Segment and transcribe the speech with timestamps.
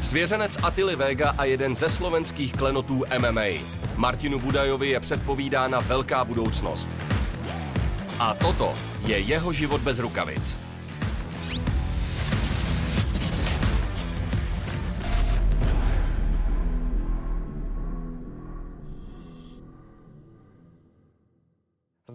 [0.00, 3.60] Svěřenec Atily Vega a jeden ze slovenských klenotů MMA.
[3.96, 6.90] Martinu Budajovi je předpovídána velká budoucnost.
[8.20, 8.72] A toto
[9.06, 10.67] je jeho život bez rukavic.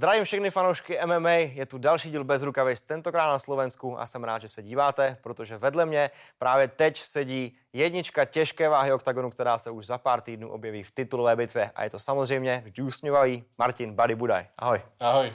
[0.03, 4.23] Zdravím všechny fanoušky MMA, je tu další díl bez rukavic, tentokrát na Slovensku a jsem
[4.23, 9.59] rád, že se díváte, protože vedle mě právě teď sedí jednička těžké váhy oktagonu, která
[9.59, 13.43] se už za pár týdnů objeví v titulové bitvě a je to samozřejmě vždy úsměvavý
[13.57, 14.47] Martin Buddy Budaj.
[14.59, 14.81] Ahoj.
[14.99, 15.31] Ahoj.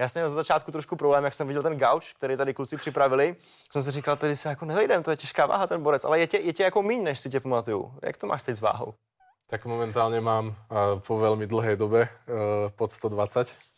[0.00, 2.76] Já jsem měl za začátku trošku problém, jak jsem viděl ten gauč, který tady kluci
[2.76, 3.36] připravili.
[3.72, 6.26] Jsem si říkal, tady se jako nevejdem, to je těžká váha ten borec, ale je
[6.26, 7.94] tě, je tě jako míň, než si tě pamatuju.
[8.02, 8.94] Jak to máš teď s váhou?
[9.44, 13.73] Tak momentálne mám uh, po veľmi dlhej dobe uh, pod 120.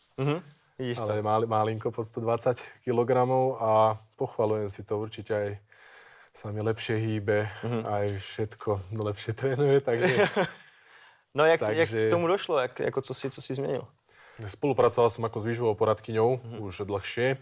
[0.77, 1.23] Vidíš ale to?
[1.25, 3.11] mali, malinko pod 120 kg
[3.57, 5.49] a pochvalujem si to určite aj
[6.37, 7.81] sa mi lepšie hýbe, mm-hmm.
[7.89, 10.21] aj všetko lepšie trénuje, takže
[11.37, 13.87] No jak, Takže- jak k tomu došlo, jak, jako co si, co si změnil?
[14.45, 16.61] spolupracoval som ako s výživovou poradkyňou mm-hmm.
[16.61, 17.41] už dlhšie,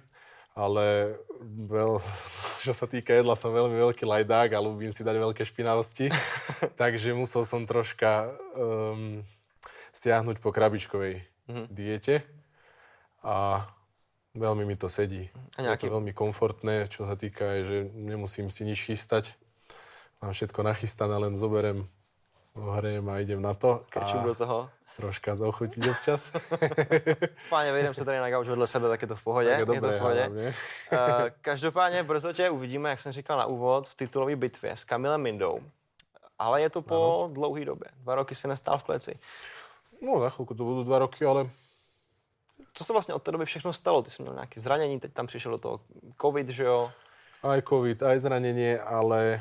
[0.56, 2.00] ale veľ,
[2.64, 6.08] čo sa týka jedla, som veľmi veľký lajdák a ľúbim si dať veľké špinavosti,
[6.80, 9.28] takže musel som troška um,
[9.92, 11.66] stiahnuť po krabičkovej mm-hmm.
[11.68, 12.24] diete
[13.26, 13.66] a
[14.38, 15.26] veľmi mi to sedí.
[15.58, 19.34] A nejaký- Je to veľmi komfortné, čo sa týka, aj, že nemusím si nič chystať.
[20.22, 21.90] Mám všetko nachystané, len zoberem,
[22.54, 23.82] ohrejem a idem na to.
[23.90, 24.70] Krču do toho.
[24.96, 26.32] troška zochutiť občas.
[27.50, 29.50] Páně, vejdem se tady na gauč vedle sebe, tak je to v pohodě.
[29.50, 30.22] Tak je je to dobré, v pohodě.
[30.22, 30.56] hlavně.
[30.92, 35.22] Eh, Každopádně brzo tě uvidíme, jak jsem říkal na úvod, v titulové bitvě s Kamilem
[35.22, 35.60] Mindou.
[36.40, 37.88] Ale je to po dlouhé době.
[37.98, 39.20] Dva roky si nestál v kleci.
[40.02, 41.48] No, za chvíľku to budú dva roky, ale
[42.78, 44.02] Co se vlastně od té doby všechno stalo?
[44.02, 45.80] Ty jsi měl nějaké zranění, teď tam přišel do toho
[46.22, 46.92] covid, že jo?
[47.44, 49.38] aj covid, aj zranenie, ale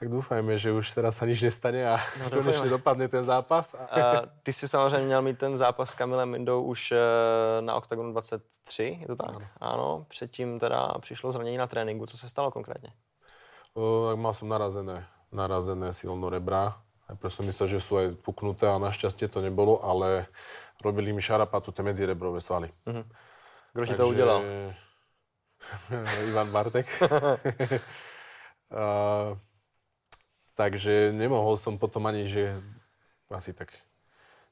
[0.00, 2.76] tak dúfajme, že už teraz sa nič nestane a No, konečne doufajme.
[2.76, 3.76] dopadne ten zápas.
[3.76, 6.98] A, ty jsi samozřejmě měl mít ten zápas s Kamilem Mindou už uh,
[7.60, 9.28] na OKTAGONu 23, je to tak?
[9.28, 9.40] Ano.
[9.60, 10.06] ano.
[10.08, 12.06] Předtím teda přišlo zranění na tréninku.
[12.06, 12.92] Co se stalo konkrétně?
[13.76, 16.80] o, tak mal som narazené, narazené silno rebra.
[17.12, 20.26] Najprv som myslel, že sú aj puknuté a našťastie to nebolo, ale
[20.82, 22.72] robili mi šarapatu tie medzirebrové svaly.
[22.86, 23.04] Mhm.
[23.72, 24.40] Kdo ti to udělal?
[26.28, 26.86] Ivan Bartek.
[28.72, 29.36] a,
[30.56, 32.56] takže nemohol som potom ani, že
[33.28, 33.72] asi tak,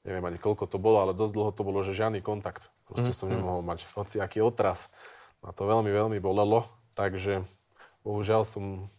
[0.05, 2.69] neviem ani koľko to bolo, ale dosť dlho to bolo, že žiadny kontakt.
[2.85, 4.93] Proste som nemohol mať hoci aký otras.
[5.45, 7.45] A to veľmi, veľmi bolelo, takže
[8.05, 8.93] bohužiaľ som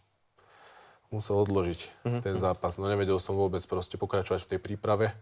[1.10, 1.80] musel odložiť
[2.22, 2.78] ten zápas.
[2.82, 5.14] No nevedel som vôbec proste pokračovať v tej príprave.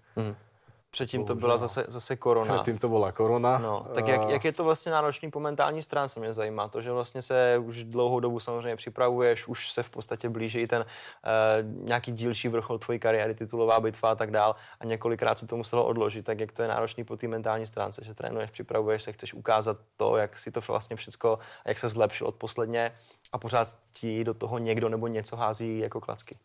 [0.94, 2.55] Předtím to byla zase, zase korona.
[2.55, 3.59] Predtým to bola korona.
[3.59, 6.93] No, tak jak, jak je to vlastně náročný po mentální stránce, mě zajímá to, že
[6.93, 11.87] vlastně se už dlouhou dobu samozřejmě připravuješ, už se v podstatě blíží i ten uh,
[11.87, 15.84] nějaký dílčí vrchol tvojí kariéry, titulová bitva a tak dál a několikrát se to muselo
[15.84, 19.34] odložit, tak jak to je náročný po té mentální stránce, že trénuješ, připravuješ se, chceš
[19.34, 22.93] ukázat to, jak si to vlastně všecko, jak se zlepšil od posledně
[23.32, 26.38] a pořád ti do toho někdo nebo něco hází jako klacky.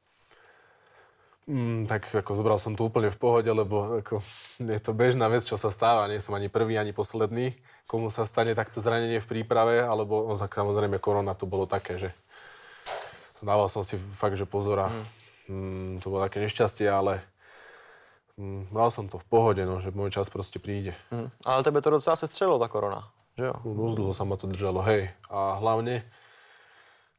[1.50, 4.22] Mm, tak ako zobral som to úplne v pohode, lebo ako,
[4.62, 6.06] je to bežná vec, čo sa stáva.
[6.06, 7.58] Nie som ani prvý, ani posledný.
[7.90, 11.98] Komu sa stane takto zranenie v príprave, alebo no, tak samozrejme korona to bolo také,
[11.98, 12.14] že
[13.42, 14.94] dával som si fakt, že pozora.
[15.50, 15.98] Mm.
[15.98, 17.26] to bolo také nešťastie, ale
[18.38, 20.94] mm, bral som to v pohode, no, že môj čas proste príde.
[21.10, 21.34] Hm.
[21.50, 23.56] Ale tebe to docela se střelilo, ta korona, že jo?
[23.66, 25.10] Dosť dlho sa ma to držalo, hej.
[25.34, 26.06] A hlavne,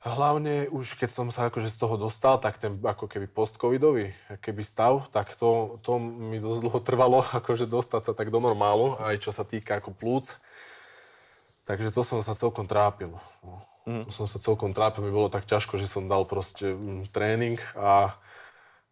[0.00, 4.64] hlavne už keď som sa akože z toho dostal, tak ten ako keby post-covidový keby
[4.64, 9.20] stav, tak to, to mi dosť dlho trvalo, akože dostať sa tak do normálu, aj
[9.20, 10.32] čo sa týka ako plúc.
[11.68, 13.12] Takže to som sa celkom trápil.
[13.44, 13.60] No.
[13.84, 14.08] Mm.
[14.08, 17.60] To som sa celkom trápil, mi bolo tak ťažko, že som dal proste mm, tréning
[17.76, 18.16] a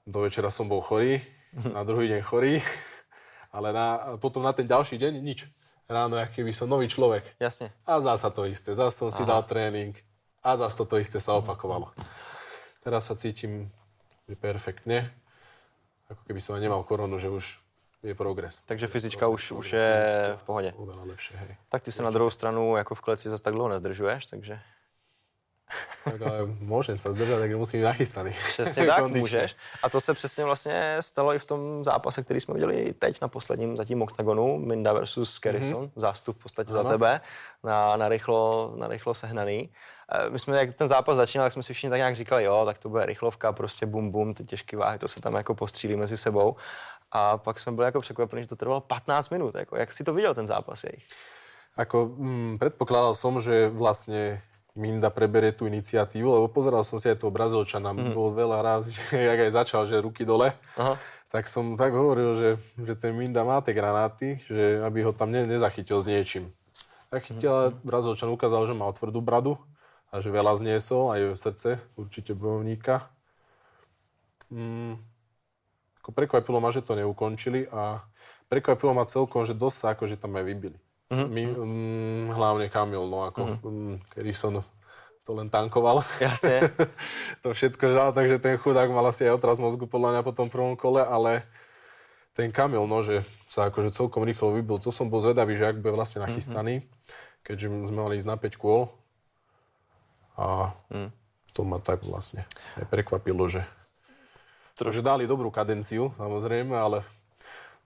[0.04, 1.20] do večera som bol chorý,
[1.52, 2.60] na druhý deň chorý,
[3.56, 5.48] ale na, potom na ten ďalší deň nič.
[5.88, 7.24] Ráno, aký by som nový človek.
[7.40, 7.72] Jasně.
[7.88, 8.76] A zasa to isté.
[8.76, 9.96] Zase som si dal tréning
[10.48, 11.92] a zase toto isté sa opakovalo.
[12.80, 13.68] Teraz sa cítim
[14.28, 15.12] že perfektne.
[16.08, 17.44] Ako keby som aj nemal koronu, že už
[18.00, 18.60] je progres.
[18.64, 19.90] Takže fyzička už, už je
[20.36, 20.72] v pohodě.
[20.76, 21.52] Oveľa lepšie, hej.
[21.68, 24.60] Tak ty se na druhou stranu jako v kleci zase tak dlouho nezdržuješ, takže
[26.04, 28.32] Tak ale môžem sa zdržať, takže musím byť nachystaný.
[28.48, 29.20] přesně tak Kondične.
[29.20, 29.56] můžeš.
[29.82, 33.28] A to se přesně vlastně stalo i v tom zápase, který jsme viděli teď na
[33.28, 36.00] posledním zatím oktagonu, Minda versus Kerrison, mm-hmm.
[36.00, 37.20] zástup v podstatě za tebe,
[37.64, 39.70] na, na, rychlo, na rychlo sehnaný.
[40.12, 42.62] Eh, My jsme, jak ten zápas začínal, tak jsme si všichni tak nějak říkali, jo,
[42.64, 45.96] tak to bude rychlovka, prostě bum bum, ty těžké váhy, to se tam jako postřílí
[45.96, 46.56] mezi sebou.
[47.12, 49.54] A pak jsme byli jako překvapení, že to trvalo 15 minut.
[49.54, 51.06] Jako, jak si to viděl ten zápas jejich?
[51.78, 54.42] Ako, mm, predpokladal som, že vlastne
[54.76, 58.12] Minda preberie tú iniciatívu, lebo pozeral som si aj toho Brazílčana, mm.
[58.14, 60.94] bol veľa raz, že jak aj začal, že ruky dole, Aha.
[61.32, 65.32] tak som tak hovoril, že, že ten Minda má tie granáty, že aby ho tam
[65.32, 66.52] ne, nezachytil s niečím.
[67.08, 69.56] Tak chytil, ale Brazílčan ukázal, že má tvrdú bradu
[70.12, 73.08] a že veľa zniesol, aj v srdce, určite bojovníka.
[74.52, 75.00] Mm,
[76.00, 78.00] ako prekvapilo ma, že to neukončili a
[78.48, 80.78] prekvapilo ma celkom, že dosť sa akože tam aj vybili.
[81.08, 81.28] Mm-hmm.
[81.32, 84.12] My, mm, hlavne Kamil, no ako mm-hmm.
[84.12, 84.60] kedy som
[85.24, 86.04] to len tankoval.
[86.20, 86.72] Jasne.
[87.44, 90.48] to všetko žal, takže ten chudák mal asi aj otraz mozgu podľa mňa po tom
[90.48, 91.44] prvom kole, ale
[92.32, 95.80] ten Kamil, no, že sa akože celkom rýchlo vybil, to som bol zvedavý, že ak
[95.80, 97.44] bude vlastne nachystaný, mm-hmm.
[97.44, 98.88] keďže sme mali ísť na 5 kôl.
[100.38, 101.10] A mm.
[101.50, 102.46] to ma tak vlastne
[102.78, 103.66] aj prekvapilo, že,
[104.78, 107.02] že dali dobrú kadenciu, samozrejme, ale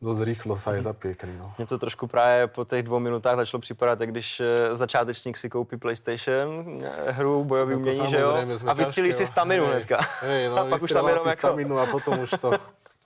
[0.02, 1.31] dost rýchlo sa aj zapiekli.
[1.38, 1.54] No.
[1.58, 5.50] Mně to trošku právě po těch dvou minutách začalo připadat, jak když eh, začátečník si
[5.50, 8.37] koupí PlayStation, eh, hru, bojový umění, že jo?
[8.66, 10.00] A vystřílí si staminu hnedka.
[10.20, 11.38] Hej, no, a pak už tam jenom jako...
[11.38, 12.50] staminu a potom už to,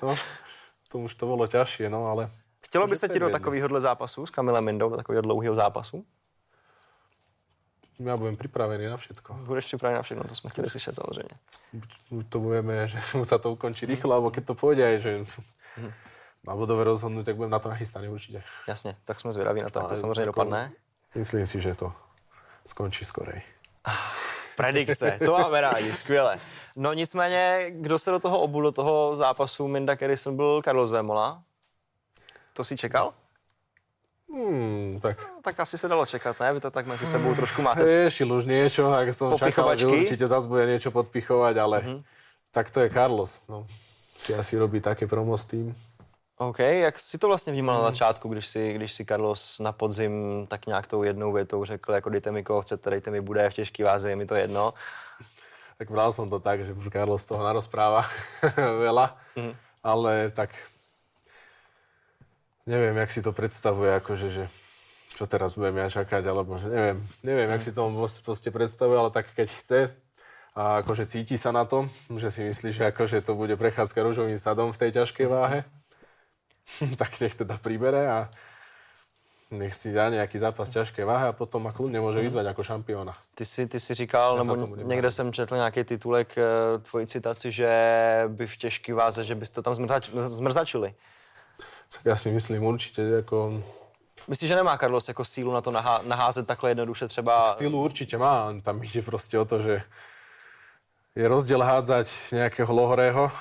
[0.03, 0.17] no,
[0.89, 2.31] to už to bylo těžší, no, ale...
[2.61, 6.05] Chtělo by se ti do takovéhohle zápasu s Kamilem Mindou, do takového dlouhého zápasu?
[7.97, 9.49] Ja budem pripravený na všetko.
[9.49, 11.35] Budeš pripravený na všetko, no to sme chtěli slyšet samozřejmě.
[12.11, 15.13] Buď to budeme, že sa to ukončí rýchlo, alebo keď to pôjde aj, že
[15.81, 15.93] mhm
[16.47, 18.43] na bodové rozhodnúť, tak budem na to nachystaný určite.
[18.67, 20.73] Jasne, tak jsme zvědaví na to, jak to samozřejmě jako, dopadne.
[21.15, 21.93] Myslím si, že to
[22.67, 23.43] skončí skorej.
[24.57, 26.39] Predikce, to máme rádi, skvěle.
[26.77, 31.43] No nicméně, kdo se do toho obul, do toho zápasu Minda Kerrison byl Carlos Vémola.
[32.53, 33.13] To si čekal?
[34.33, 35.23] Hmm, tak.
[35.23, 36.53] No, tak asi se dalo čekat, ne?
[36.53, 37.85] Vy to tak mezi sebou trošku máte.
[37.85, 41.99] Riešil už niečo, tak som čakal, že určite zase bude niečo podpichovať, ale mm-hmm.
[42.51, 43.47] tak to je Carlos.
[43.47, 43.71] No.
[44.19, 45.77] Si asi robí také promo s tým.
[46.39, 47.85] OK, jak si to vlastně vnímal hmm.
[47.85, 51.93] na začátku, když si, když si Carlos na podzim tak nějak tou jednou větou řekl,
[51.93, 54.75] jako dejte mi koho chcete, dejte mi bude v těžký váze, je mi to jedno.
[55.79, 58.09] Tak bral som to tak, že už Carlos toho narozpráva
[58.85, 59.53] veľa, hmm.
[59.85, 60.57] ale tak
[62.65, 64.45] neviem, jak si to predstavuje, akože, že
[65.17, 67.89] čo teraz budem ja čakať, alebo že neviem, neviem, jak si to
[68.25, 69.81] proste predstavuje, ale tak keď chce
[70.57, 74.41] a akože cíti sa na tom, že si myslí, že akože to bude prechádzka rúžovým
[74.41, 75.69] sadom v tej ťažkej váhe,
[77.01, 78.31] tak nech teda pribere a
[79.51, 82.27] nech si dá nejaký zápas ťažké váhy a potom ma kľudne môže mhm.
[82.27, 83.15] vyzvať ako šampiona.
[83.35, 87.53] Ty si, ty si říkal, ja nebo někde jsem četl nějaký titulek, eh, tvoji citaci,
[87.53, 87.71] že
[88.29, 90.95] by v těžké váze, že bys to tam zmrzač, zmrzačili.
[91.93, 93.63] Tak já si myslím určitě jako...
[94.29, 97.55] Myslíš, že nemá Carlos jako sílu na to nahá, naházet takhle jednoduše třeba?
[97.55, 99.83] Sílu určitě má, tam ide prostě o to, že
[101.17, 103.33] je rozdiel hádzať nejakého lohorého,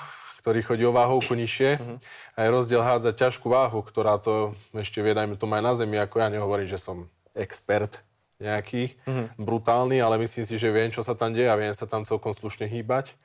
[0.46, 1.70] ktorý chodí o váhovku nižšie.
[1.82, 1.98] Uh-huh.
[2.38, 5.98] A je rozdiel hádzať ťažkú váhu, ktorá to ešte vie, dajme to aj na zemi,
[5.98, 7.98] ako ja nehovorím, že som expert
[8.38, 9.26] nejaký, uh-huh.
[9.42, 12.30] brutálny, ale myslím si, že viem, čo sa tam deje a viem sa tam celkom
[12.30, 13.18] slušne hýbať.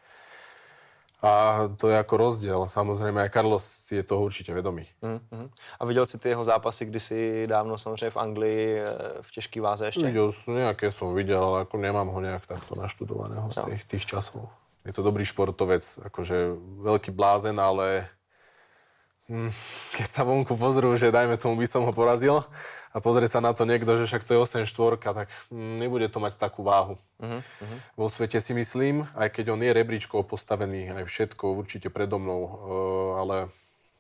[1.21, 2.65] A to je ako rozdiel.
[2.65, 4.89] Samozrejme, aj Carlos si je toho určite vedomý.
[5.05, 5.53] Uh-huh.
[5.77, 8.83] A viděl si ty jeho zápasy kdysi dávno samozřejmě v Anglii e,
[9.21, 10.09] v těžký váze ještě?
[10.09, 14.49] Videl, nejaké som videl, ale ako nemám ho nejak takto naštudovaného z tých, tých časov
[14.85, 18.09] je to dobrý športovec, akože veľký blázen, ale
[19.29, 19.53] hm,
[19.97, 22.41] keď sa vonku pozrú, že dajme tomu by som ho porazil
[22.91, 26.09] a pozrie sa na to niekto, že však to je 8 štvorka, tak hm, nebude
[26.09, 26.97] to mať takú váhu.
[27.21, 27.41] Uh-huh.
[27.95, 32.41] Vo svete si myslím, aj keď on je rebríčkou postavený, aj všetko určite predo mnou,
[32.41, 32.51] uh,
[33.21, 33.35] ale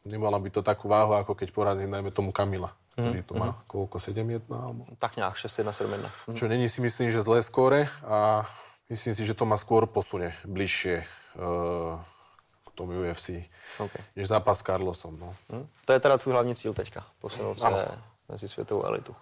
[0.01, 3.69] nemala by to takú váhu, ako keď porazím, dajme tomu Kamila, ktorý to má uh-huh.
[3.69, 4.49] koľko, 7-1?
[4.49, 4.89] Alebo...
[4.97, 6.09] Tak nejak 6-1, 7-1.
[6.09, 6.33] Uh-huh.
[6.33, 8.49] Čo není si myslím, že zlé skóre a
[8.91, 11.07] Myslím si, že to ma skôr posunie bližšie
[11.39, 11.95] uh,
[12.67, 13.47] k tomu UFC,
[13.79, 14.03] okay.
[14.19, 15.15] než zápas s Carlosom.
[15.15, 15.31] No.
[15.47, 15.63] Hmm.
[15.87, 17.77] To je teda tvůj hlavní cíl teďka, posunout se ano.
[18.29, 19.15] mezi světovou elitu.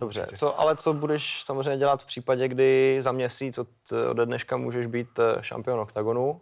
[0.00, 3.68] Dobře, co, ale co budeš samozřejmě dělat v případě, kdy za měsíc od,
[4.10, 6.40] ode dneška můžeš být eh, šampion oktagonu?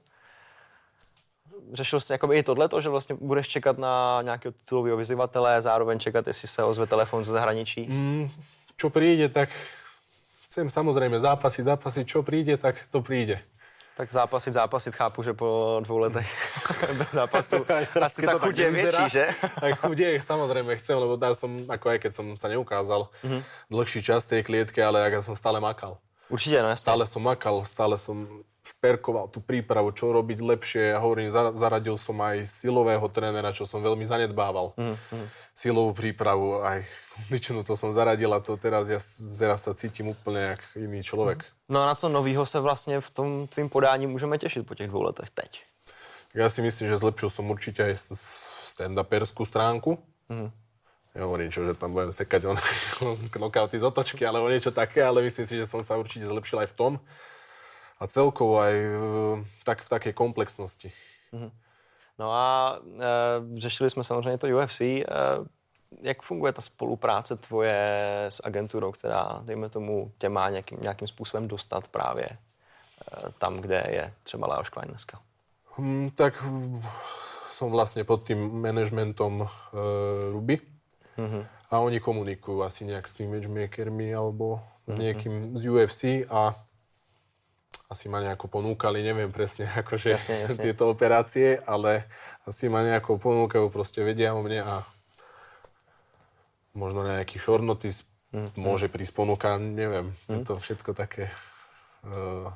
[1.72, 6.26] Řešil jsi jakoby i tohleto, že vlastně budeš čekat na nějakého titulového vyzývatele, zároveň čekat,
[6.26, 7.86] jestli se ozve telefon ze zahraničí?
[7.88, 8.30] Mm,
[8.76, 9.48] čo príde, tak
[10.54, 13.42] chcem samozrejme zápasiť, zápasiť, čo príde, tak to príde.
[13.98, 16.30] Tak zápasit, zápasit, chápu, že po dvou letech
[16.98, 17.66] bez zápasu
[18.06, 19.24] asi tak chuť je väčší, že?
[19.66, 23.40] tak chuť je, samozrejme chcem, lebo dá som, ako aj keď som sa neukázal mm-hmm.
[23.66, 25.98] dlhší čas tej klietke, ale ja som stále makal.
[26.30, 30.96] Určite, no Stále som makal, stále som šperkoval tú prípravu, čo robiť lepšie.
[30.96, 34.72] Ja hovorím, zaradil som aj silového trénera, čo som veľmi zanedbával.
[34.80, 35.24] Mm-hmm.
[35.52, 38.98] Silovú prípravu, aj kondičnú to som zaradil a to teraz ja
[39.36, 41.44] teraz sa cítim úplne jak iný človek.
[41.68, 44.88] No a na co novýho se vlastně v tom tvým podání můžeme těšit po těch
[44.88, 45.62] dvou letech teď?
[46.34, 47.94] Ja si myslím, že zlepšil som určite aj
[48.74, 50.02] stand-uperskú stránku.
[50.26, 50.50] Mm-hmm.
[51.14, 52.58] nehovorím čo, že tam budem sekať on,
[53.34, 56.74] knockouty z otočky, alebo niečo také, ale myslím si, že som sa určite zlepšil aj
[56.74, 56.92] v tom.
[58.00, 58.90] A celkovo aj e,
[59.64, 60.92] tak, v takej komplexnosti.
[61.32, 61.50] Mm-hmm.
[62.18, 64.80] No a e, řešili jsme samozřejmě to UFC.
[64.80, 65.04] E,
[66.02, 67.76] jak funguje ta spolupráce tvoje
[68.28, 72.36] s agenturou, která, dejme tomu, tě má nějakým, nějakým způsobem dostat právě e,
[73.38, 75.18] tam, kde je třeba Leoš Klein dneska?
[75.74, 76.38] Hmm, tak
[77.54, 79.46] som vlastne pod tým manažmentom e,
[80.30, 80.62] Ruby
[81.18, 81.42] mm-hmm.
[81.70, 84.86] a oni komunikujú asi nejak s tými matchmakermi alebo mm-hmm.
[84.86, 85.02] s mhm.
[85.02, 86.58] niekým z UFC a
[87.88, 90.62] asi ma nejako ponúkali, neviem presne akože jasne, jasne.
[90.62, 92.08] tieto operácie, ale
[92.48, 94.74] asi ma nejako ponúkajú, proste vedia o mne a
[96.74, 98.02] možno nejaký short notice
[98.34, 98.58] mm-hmm.
[98.58, 100.34] môže prísť ponuka, neviem, mm-hmm.
[100.34, 101.30] je to všetko také
[102.02, 102.50] uh,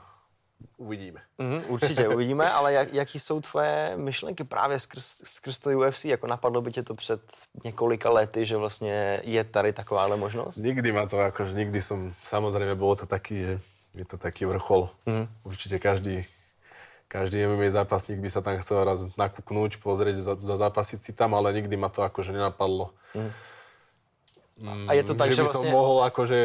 [0.76, 1.20] Uvidíme.
[1.38, 6.04] Mm, určitě uvidíme, ale jak, jaký jsou tvoje myšlenky právě skrz, skrz to UFC?
[6.04, 7.20] Jako napadlo by tě to před
[7.64, 10.56] několika lety, že vlastně je tady takováhle možnost?
[10.56, 13.54] Nikdy ma to, akože nikdy som, samozrejme bolo to taký, že
[13.98, 14.94] je to taký vrchol.
[15.04, 15.26] Mm.
[15.42, 16.24] Určite každý,
[17.10, 21.34] každý MMA zápasník by sa tam chcel raz nakúknúť, pozrieť, za, za zápasiť si tam,
[21.34, 22.94] ale nikdy ma to akože nenapadlo.
[23.18, 23.32] Mm.
[24.88, 25.70] A je to tak, že, že by vlastne...
[25.70, 26.40] som mohol akože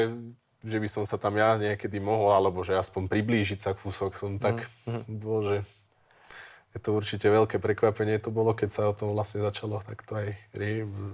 [0.63, 4.39] že by som sa tam ja niekedy mohol, alebo že aspoň priblížiť sa kúsok som
[4.39, 5.11] tak mm.
[5.19, 5.57] bol, že
[6.71, 10.39] je to určite veľké prekvapenie to bolo, keď sa o tom vlastne začalo takto aj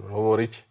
[0.08, 0.69] hovoriť.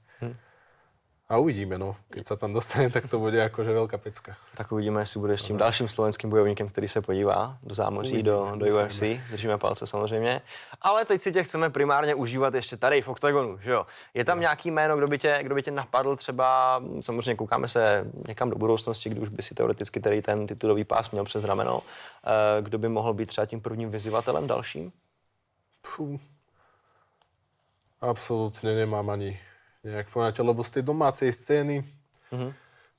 [1.30, 1.94] A uvidíme, no.
[2.10, 4.34] Keď sa tam dostane, tak to bude akože veľká pecka.
[4.58, 8.56] Tak uvidíme, jestli budeš tím dalším slovenským bojovníkem, který se podívá do zámoří, uvidíme, do,
[8.56, 9.04] do UFC.
[9.30, 10.42] Držíme palce samozřejmě.
[10.82, 13.86] Ale teď si tě chceme primárně užívat ještě tady v OKTAGONu, že jo?
[14.14, 14.42] Je tam no.
[14.42, 18.56] nějaký jméno, kdo by, tě, kdo by tě napadl třeba, samozřejmě koukáme se někam do
[18.56, 21.82] budoucnosti, kdy už by si teoreticky tady ten titulový pás měl přes rameno.
[22.26, 24.92] Eh, kdo by mohl být třeba tím prvním vyzývatelem dalším?
[25.96, 26.22] Puh.
[28.02, 29.40] Absolutně nemám ani
[29.84, 31.88] nejak povedať, lebo z tej domácej scény
[32.32, 32.52] uh-huh.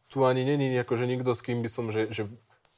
[0.09, 2.29] tu ani není že nikto, s kým by som, že, že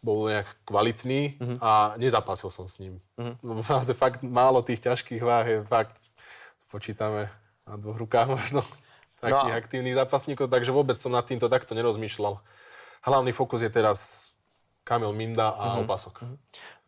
[0.02, 1.58] bol nejak kvalitný uh-huh.
[1.62, 2.98] a nezapasil som s ním.
[3.14, 3.38] Uh-huh.
[3.42, 3.62] Lebo
[3.94, 5.94] fakt málo tých ťažkých váh je fakt,
[6.66, 7.30] počítame
[7.68, 8.66] na dvoch rukách možno,
[9.22, 9.60] takých no.
[9.62, 12.42] aktívnych zápasníkov, takže vôbec som nad týmto takto nerozmýšľal.
[13.02, 14.30] Hlavný fokus je teraz
[14.84, 15.80] Kamil Minda a mm-hmm.
[15.80, 16.22] opasok.
[16.22, 16.36] Mm-hmm.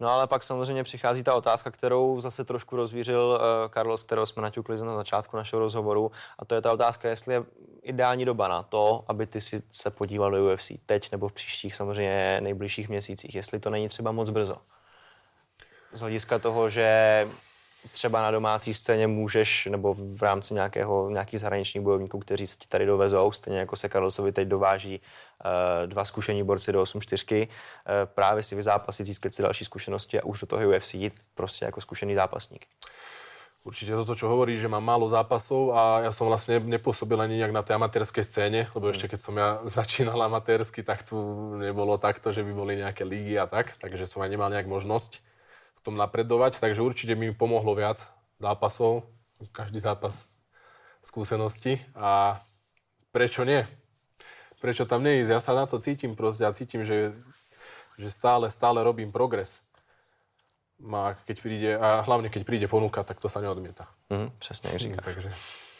[0.01, 4.43] No ale pak samozřejmě přichází ta otázka, kterou zase trošku rozvířil uh, Carlos, kterou jsme
[4.43, 6.11] naťukli na začátku našeho rozhovoru.
[6.39, 7.45] A to je ta otázka, jestli je
[7.83, 11.77] ideální doba na to, aby ty si se podíval do UFC teď nebo v příštích
[11.77, 13.35] samozřejmě nejbližších měsících.
[13.35, 14.57] Jestli to není třeba moc brzo.
[15.93, 17.29] Z hlediska toho, že
[17.93, 22.69] třeba na domácí scéně můžeš, nebo v rámci nějakého, nějakých zahraničních bojovníků, kteří se ti
[22.69, 27.47] tady dovezou, stejně jako se Carlosovi teď dováží uh, dva zkušení borci do 8-4, uh,
[27.47, 31.65] eh, právě si vyzápasit, získat si další zkušenosti a už do toho UFC jít prostě
[31.65, 32.67] jako zkušený zápasník.
[33.65, 37.49] Určite toto, čo hovorí, že mám málo zápasov a ja som vlastne nepôsobil ani nejak
[37.49, 41.17] na tej amatérskej scéne, lebo ešte keď som ja začínal amatérsky, tak tu
[41.57, 45.25] nebolo takto, že by boli nejaké lígy a tak, takže som aj nemal nejak možnosť
[45.85, 48.09] tom napredovať, takže určite mi pomohlo viac
[48.41, 49.05] zápasov,
[49.53, 50.33] každý zápas
[51.05, 52.41] skúsenosti a
[53.13, 53.69] prečo nie?
[54.65, 55.31] Prečo tam neísť?
[55.31, 57.13] Ja sa na to cítim proste, ja cítim, že,
[58.01, 59.61] že stále, stále robím progres.
[60.81, 63.85] A, keď príde, a hlavne keď príde ponuka, tak to sa neodmieta.
[64.09, 65.05] Mm, přesně, jak říkáš.
[65.05, 65.31] Takže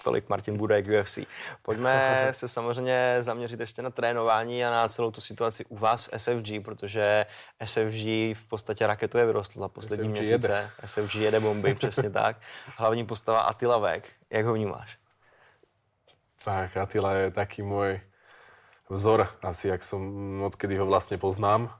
[0.05, 1.19] tolik Martin Budek UFC.
[1.63, 6.21] Pojďme se samozřejmě zaměřit ještě na trénování a na celou tu situaci u vás v
[6.21, 7.27] SFG, protože
[7.65, 10.33] SFG v podstatě raketuje vyrostl za poslední SFG měsíce.
[10.33, 10.71] Jede.
[10.87, 12.37] SFG jede bomby, přesně tak.
[12.77, 14.11] Hlavní postava Attila Vek.
[14.31, 14.97] Jak ho vnímáš?
[16.45, 18.05] Tak, Attila je taký môj
[18.93, 20.05] vzor, asi jak som,
[20.45, 21.73] odkedy ho vlastne poznám.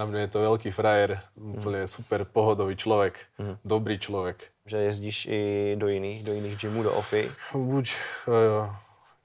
[0.00, 3.60] Na mňa je to veľký frajer, úplne super pohodový človek, mm.
[3.60, 5.40] dobrý človek že jezdíš i
[5.78, 7.30] do jiných, do jiných gymů, do OFI?
[7.54, 7.94] Buď
[8.26, 8.70] uh,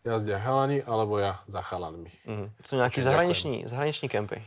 [0.06, 2.10] jazdia chalani, alebo ja za chalanmi.
[2.26, 2.50] Mm.
[2.62, 4.44] Co nějaký zahraniční, zahraniční kempy?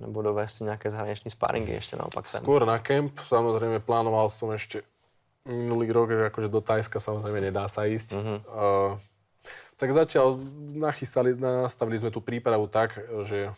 [0.00, 2.44] Nebo dovést si nějaké zahraniční sparingy ještě naopak sem?
[2.44, 4.84] Skôr na kemp, samozrejme plánoval som ešte
[5.48, 8.12] minulý rok, že akože do Tajska samozrejme nedá sa ísť.
[8.12, 8.38] Mm-hmm.
[8.46, 9.00] Uh,
[9.80, 10.36] tak zatiaľ
[10.78, 13.50] nachystali, nastavili sme tú prípravu tak, že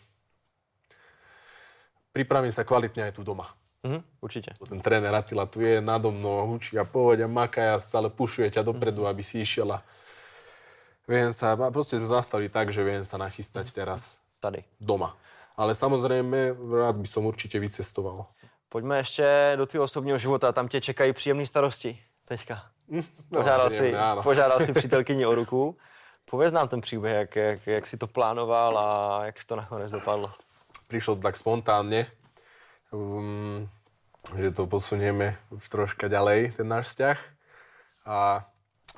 [2.11, 3.47] pripravím sa kvalitne aj tu doma.
[3.83, 4.51] Mhm, určite.
[4.59, 8.51] Ten tréner Attila tu je nado mnou, hučí a pohoď a maká a stále pušuje
[8.51, 9.79] ťa dopredu, aby si išiel a
[11.07, 14.67] viem sa, proste sme zastavili tak, že viem sa nachystať teraz tady.
[14.83, 15.15] doma.
[15.55, 18.27] Ale samozrejme, rád by som určite vycestoval.
[18.69, 22.63] Pojďme ještě do tvého osobního života, tam tě čekají příjemné starosti teďka.
[22.91, 25.77] Hm, no, požádal, si, požádal si přítelkyni o ruku.
[26.25, 30.33] Pověz nám ten příběh, jak, jak, jak si to plánoval a jak to nakonec dopadlo.
[30.89, 32.09] Prišlo to tak spontánne
[32.91, 33.69] um,
[34.35, 37.17] že to posunieme už troška ďalej, ten náš vzťah.
[38.09, 38.45] A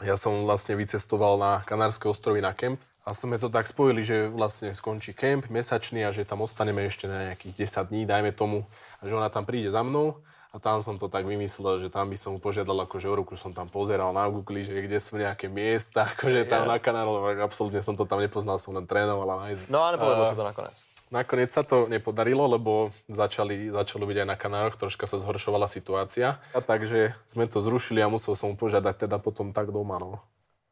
[0.02, 4.32] ja som vlastne vycestoval na Kanárske ostrovy na kemp a sme to tak spojili, že
[4.32, 8.66] vlastne skončí kemp mesačný a že tam ostaneme ešte na nejakých 10 dní, dajme tomu,
[9.00, 10.22] a že ona tam príde za mnou
[10.52, 13.40] a tam som to tak vymyslel, že tam by som mu požiadal, akože o ruku
[13.40, 16.72] som tam pozeral na Google, že kde sú nejaké miesta, akože tam yeah.
[16.76, 20.36] na kanálu, absolútne som to tam nepoznal, som len trénoval a No a nepovedalo sa
[20.36, 20.84] to nakoniec.
[21.12, 26.40] Nakoniec sa to nepodarilo, lebo začali, začalo byť aj na kanároch, troška sa zhoršovala situácia.
[26.56, 30.00] A takže sme to zrušili a musel som požiadať teda potom tak doma.
[30.00, 30.24] No.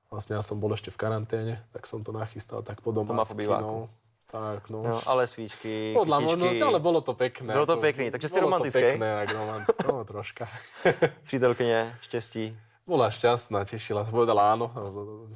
[0.07, 3.51] Vlastne ja som bol ešte v karanténe, tak som to nachystal tak po domácky.
[3.51, 3.91] No.
[4.29, 4.85] Tak, no.
[4.85, 7.49] no ale svíčky, Podľa možnosti, ale bolo to pekné.
[7.49, 8.77] Bolo to pekné, takže si romantické.
[8.77, 9.63] Bolo to pekné, tak romant...
[9.89, 10.43] no, troška.
[11.27, 12.57] Přítelkyně, štěstí.
[12.89, 14.73] Bola šťastná, tešila sa, povedala áno.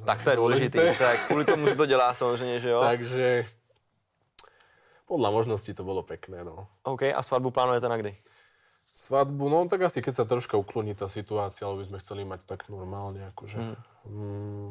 [0.02, 2.80] Tak to je dôležité, tak kvôli tomu sa to dělá samozrejme, že jo?
[2.82, 3.26] Takže
[5.04, 6.68] podľa možností to bolo pekné, no.
[6.84, 8.12] OK, a svatbu plánujete na kdy?
[8.94, 12.46] Svadbu, no tak asi keď sa troška ukloní tá situácia, ale by sme chceli mať
[12.46, 13.58] tak normálne, akože...
[13.58, 13.76] Mm.
[14.06, 14.70] Mm,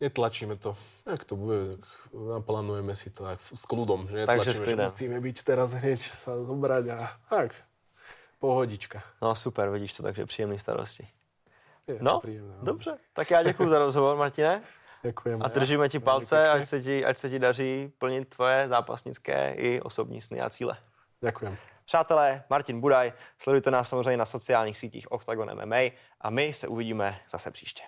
[0.00, 0.76] netlačíme to.
[1.02, 5.74] Jak to bude, naplánujeme si to tak s kľudom, že netlačíme, že musíme byť teraz
[5.74, 7.58] hneď sa zobrať a tak.
[8.38, 9.02] Pohodička.
[9.18, 11.08] No super, vidíš to, takže príjemný starosti.
[11.86, 12.98] Je no, príjemné, no, dobře.
[13.12, 14.62] Tak já děkuji za rozhovor, Martine.
[15.06, 15.38] Ďakujem.
[15.42, 19.80] A držíme ti palce, ať se ti, ať se ti daří plnit tvoje zápasnické i
[19.80, 20.76] osobní sny a cíle.
[21.22, 21.56] Ďakujem.
[21.84, 27.14] Přátelé, Martin Budaj, sledujte nás samozřejmě na sociálních sítích Octagon MMA a my se uvidíme
[27.30, 27.82] zase příště.